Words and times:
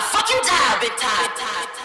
fuck 0.00 0.28
you 0.28 0.40
die, 0.42 0.78
big 0.80 0.96
time. 0.96 1.75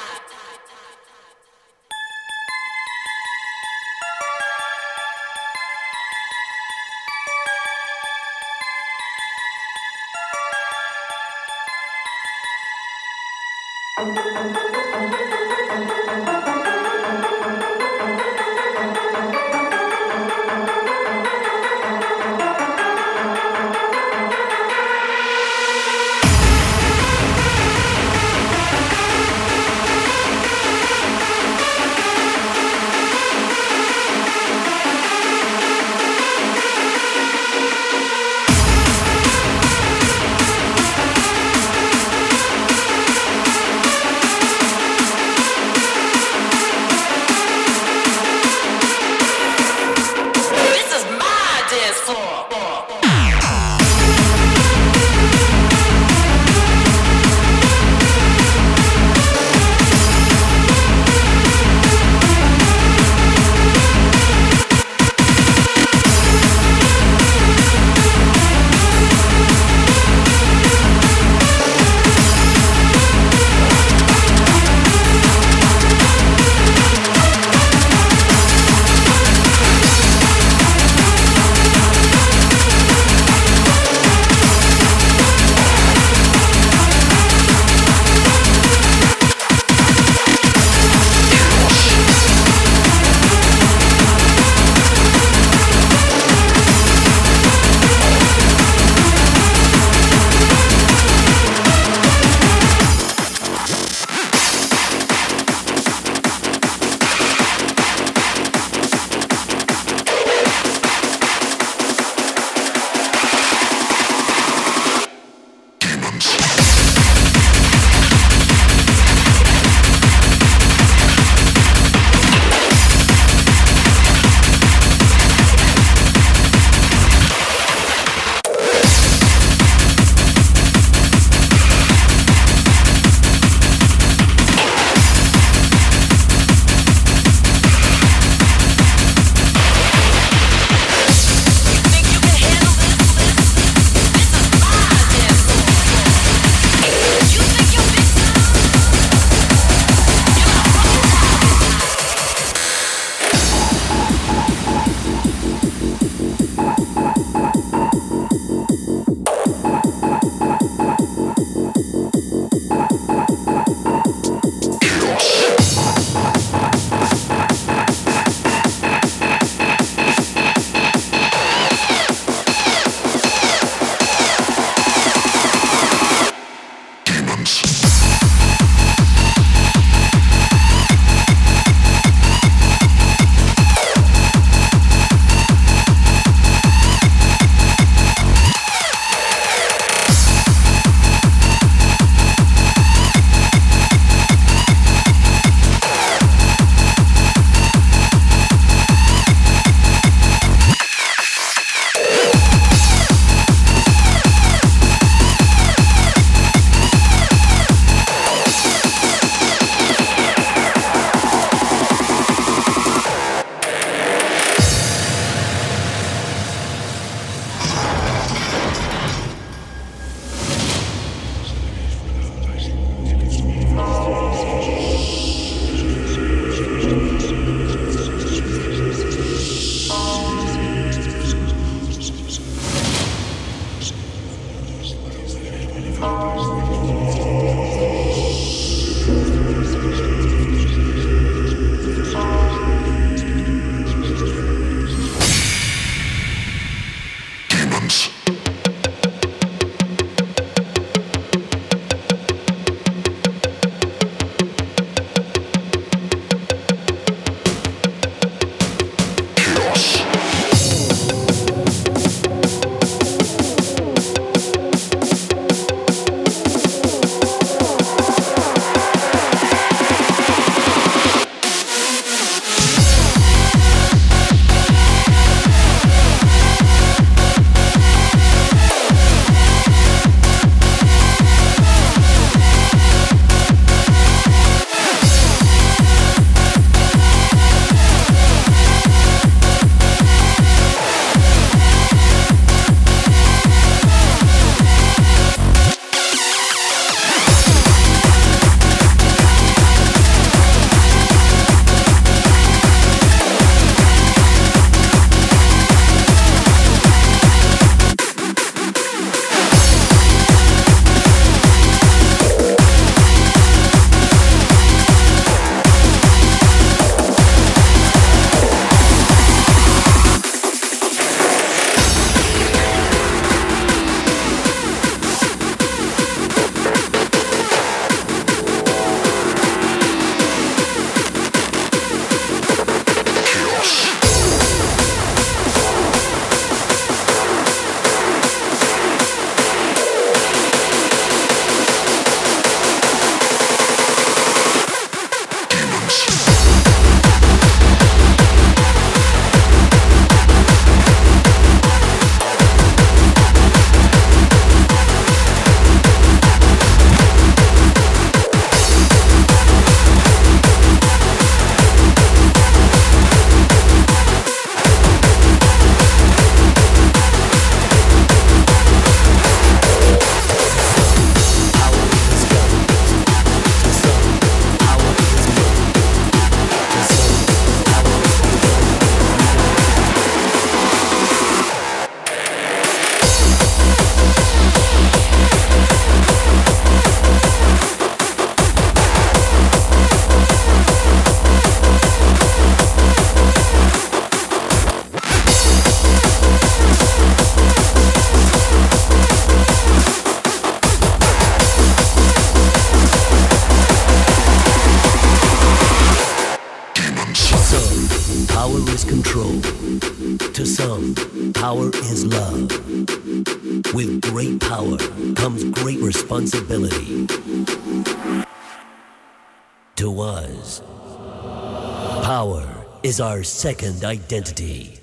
Our 423.02 423.24
second 423.24 423.84
identity. 423.84 424.81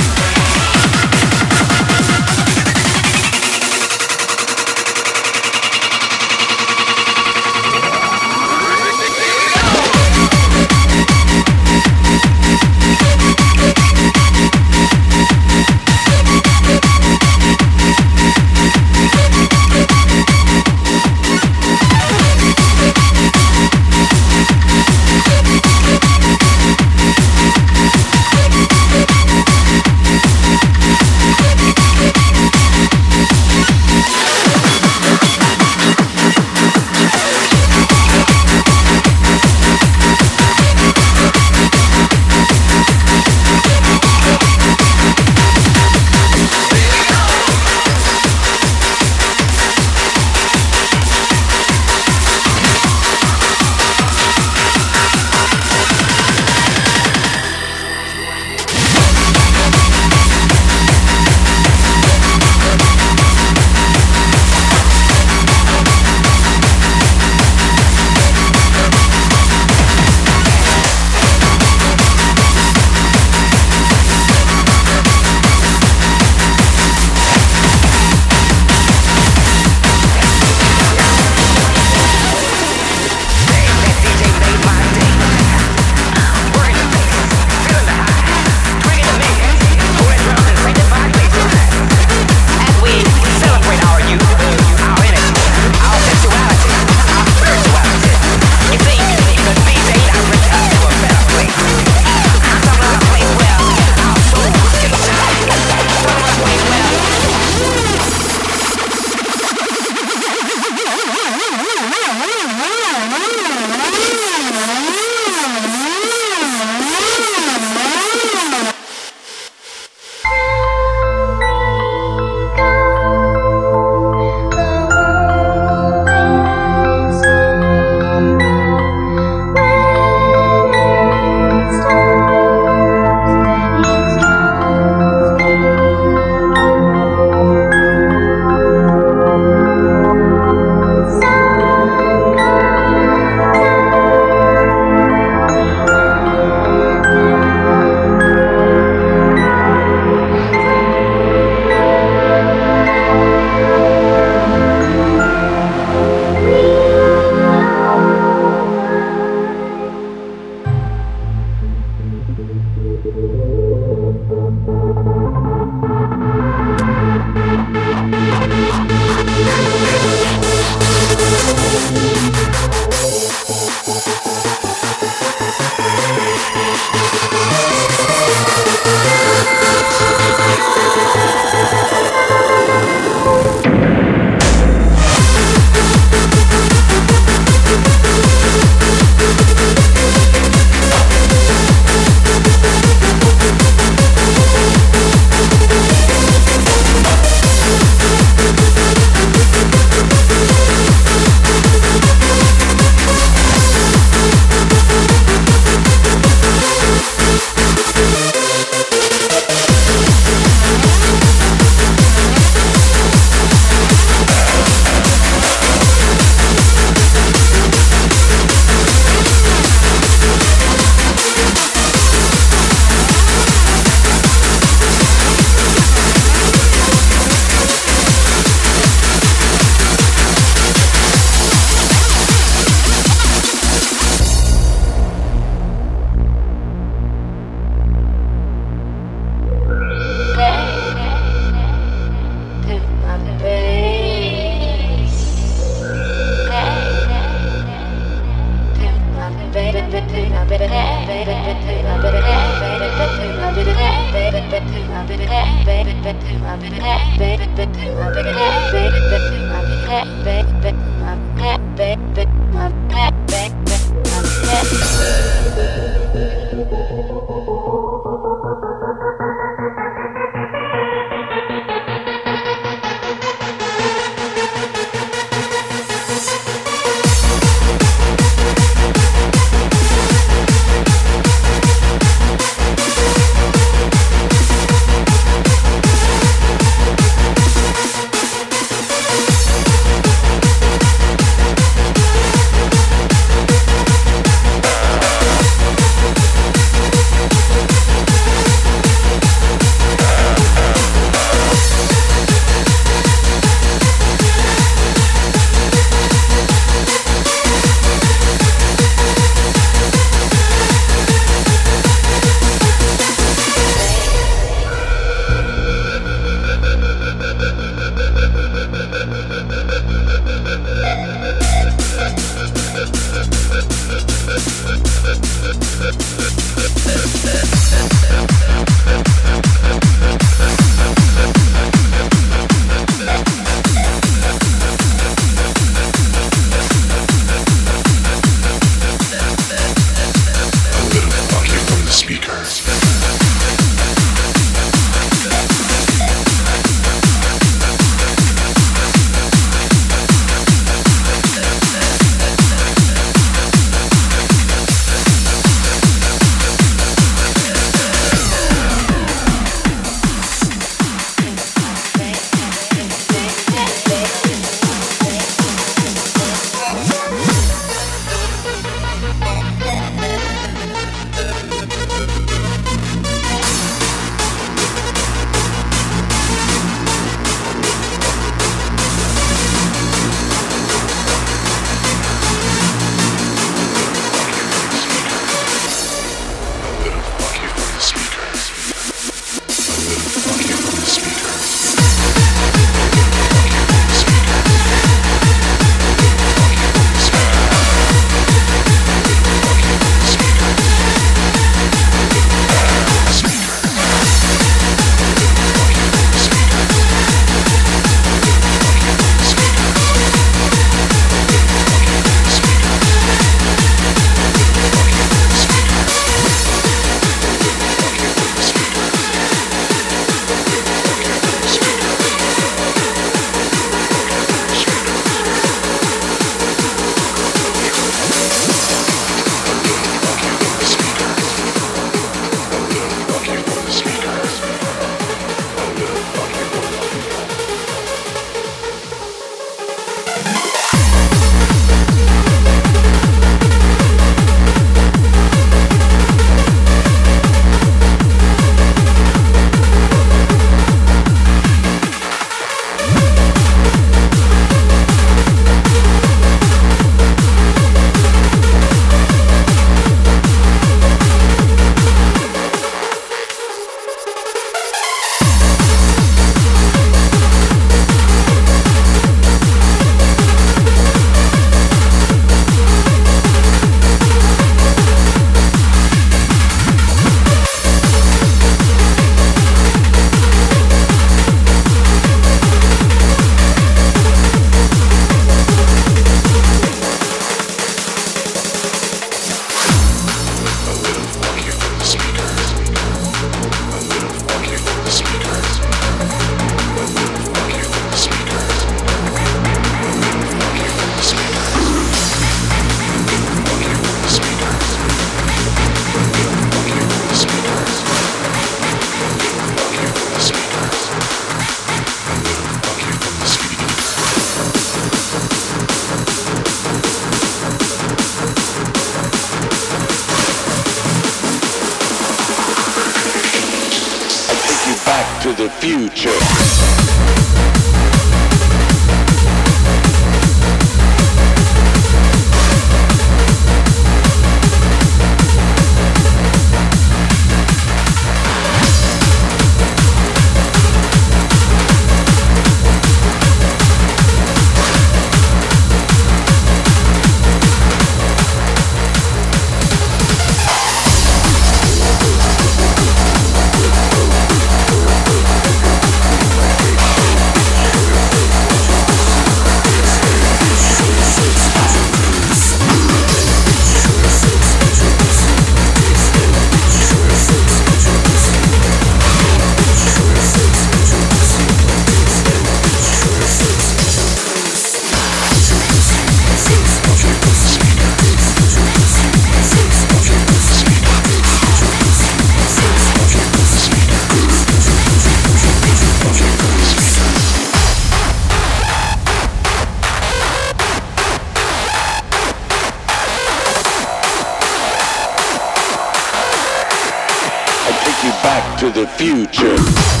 Future. 599.01 600.00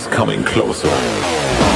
is 0.00 0.06
coming 0.06 0.42
closer. 0.44 1.69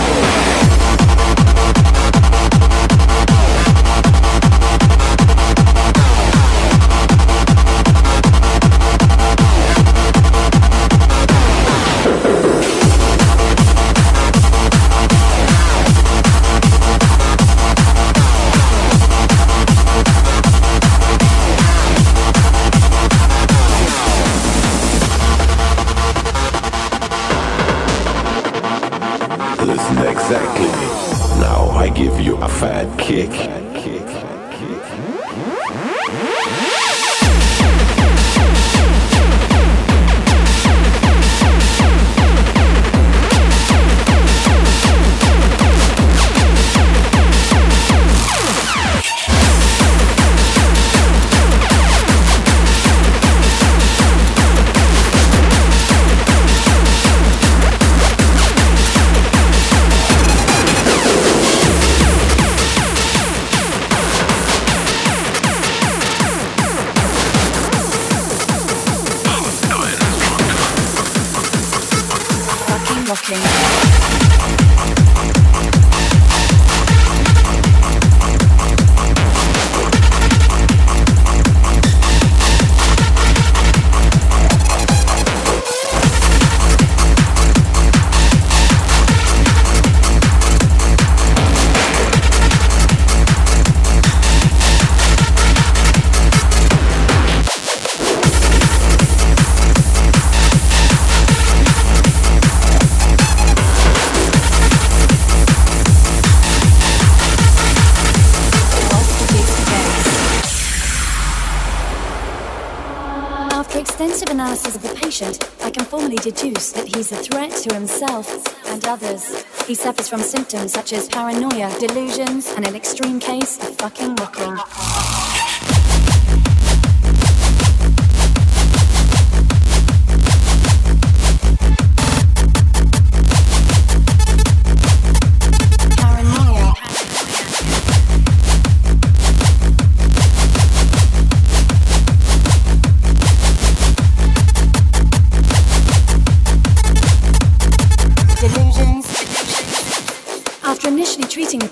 Suffers 120.05 120.09
from 120.09 120.21
symptoms 120.23 120.73
such 120.73 120.93
as 120.93 121.09
paranoia, 121.09 121.71
delusions, 121.79 122.49
and 122.57 122.67
an 122.67 122.75
extreme 122.75 123.21
case 123.21 123.57
fucking 123.57 124.14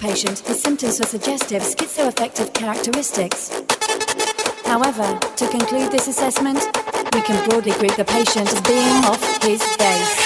patient, 0.02 0.40
his 0.40 0.60
symptoms 0.60 0.98
were 0.98 1.06
suggestive 1.06 1.62
schizoaffective 1.62 2.52
characteristics. 2.52 3.50
However, 4.64 5.16
to 5.36 5.48
conclude 5.48 5.92
this 5.92 6.08
assessment, 6.08 6.58
we 7.14 7.22
can 7.22 7.48
broadly 7.48 7.70
group 7.78 7.94
the 7.94 8.04
patient 8.04 8.52
as 8.52 8.60
being 8.62 9.04
off 9.04 9.22
his 9.44 9.60
base. 9.78 10.18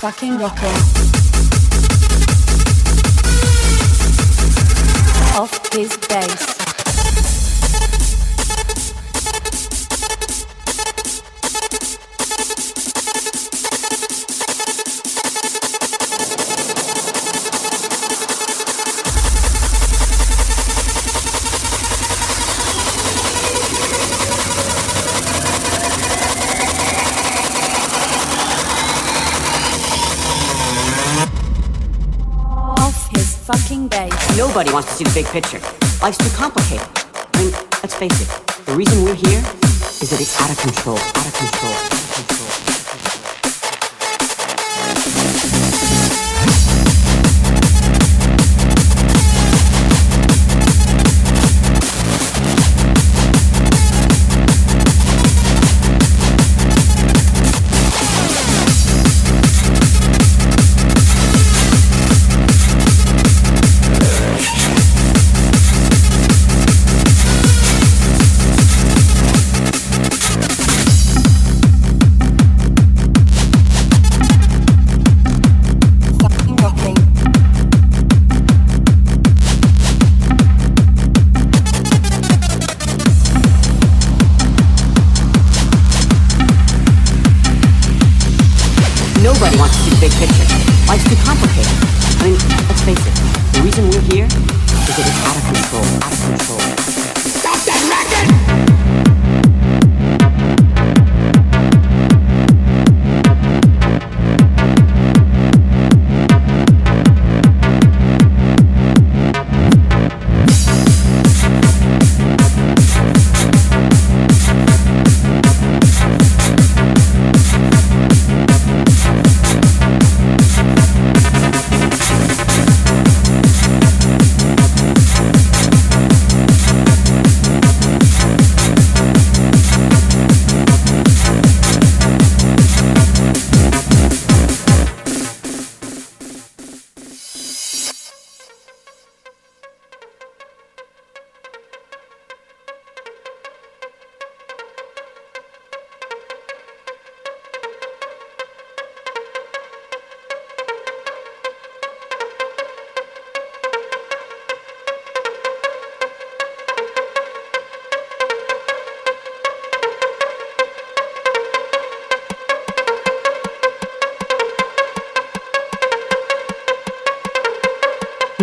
fucking 0.00 0.36
rocker. 0.36 1.23
His 5.74 5.96
base. 5.96 6.53
Wants 34.74 34.88
to 34.88 34.96
see 34.96 35.04
the 35.04 35.14
big 35.14 35.26
picture. 35.26 35.60
Life's 36.02 36.18
too 36.18 36.36
complicated. 36.36 36.88
I 37.14 37.38
mean, 37.38 37.52
let's 37.80 37.94
face 37.94 38.20
it. 38.20 38.66
The 38.66 38.72
reason 38.72 39.04
we're 39.04 39.14
here 39.14 39.38
is 40.02 40.10
that 40.10 40.20
it's 40.20 40.40
out 40.40 40.50
of 40.50 40.58
control. 40.58 40.98
Out 40.98 41.26
of 41.28 41.34
control. 41.36 42.03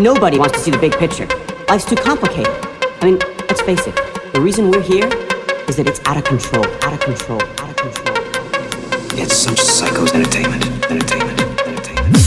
Nobody 0.01 0.39
wants 0.39 0.57
to 0.57 0.59
see 0.59 0.71
the 0.71 0.79
big 0.79 0.93
picture. 0.93 1.27
Life's 1.69 1.85
too 1.85 1.95
complicated. 1.95 2.51
I 3.01 3.05
mean, 3.05 3.19
let's 3.47 3.61
face 3.61 3.85
it. 3.85 3.95
The 4.33 4.41
reason 4.41 4.71
we're 4.71 4.81
here 4.81 5.07
is 5.67 5.75
that 5.75 5.87
it's 5.87 6.01
out 6.07 6.17
of 6.17 6.23
control. 6.23 6.65
Out 6.81 6.93
of 6.93 6.99
control. 7.01 7.39
Out 7.39 7.69
of 7.69 7.75
control. 7.75 8.17
It's 9.19 9.37
some 9.37 9.55
psycho's 9.55 10.11
entertainment, 10.15 10.65
entertainment. 10.89 11.39
Entertainment. 11.67 12.17